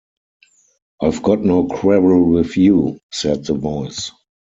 [0.99, 4.09] "I've got no quarrel with you," said the Voice.